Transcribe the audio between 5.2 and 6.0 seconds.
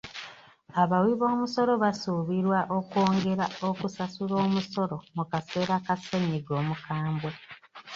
kaseera ka